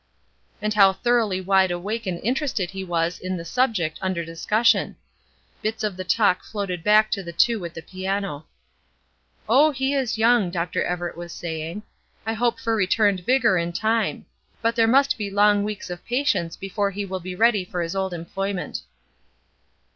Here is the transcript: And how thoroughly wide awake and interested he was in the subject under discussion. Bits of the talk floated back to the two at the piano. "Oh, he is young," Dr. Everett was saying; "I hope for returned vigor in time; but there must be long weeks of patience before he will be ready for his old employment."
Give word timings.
And 0.63 0.73
how 0.73 0.93
thoroughly 0.93 1.39
wide 1.41 1.69
awake 1.69 2.07
and 2.07 2.19
interested 2.23 2.71
he 2.71 2.83
was 2.83 3.19
in 3.19 3.37
the 3.37 3.45
subject 3.45 3.99
under 4.01 4.25
discussion. 4.25 4.95
Bits 5.61 5.83
of 5.83 5.95
the 5.95 6.03
talk 6.03 6.43
floated 6.43 6.83
back 6.83 7.11
to 7.11 7.21
the 7.21 7.31
two 7.31 7.63
at 7.65 7.75
the 7.75 7.83
piano. 7.83 8.47
"Oh, 9.47 9.69
he 9.69 9.93
is 9.93 10.17
young," 10.17 10.49
Dr. 10.49 10.83
Everett 10.83 11.15
was 11.17 11.31
saying; 11.31 11.83
"I 12.25 12.33
hope 12.33 12.59
for 12.59 12.75
returned 12.75 13.19
vigor 13.27 13.59
in 13.59 13.73
time; 13.73 14.25
but 14.59 14.75
there 14.75 14.87
must 14.87 15.19
be 15.19 15.29
long 15.29 15.63
weeks 15.63 15.91
of 15.91 16.03
patience 16.03 16.55
before 16.57 16.89
he 16.89 17.05
will 17.05 17.19
be 17.19 17.35
ready 17.35 17.63
for 17.63 17.83
his 17.83 17.95
old 17.95 18.11
employment." 18.11 18.81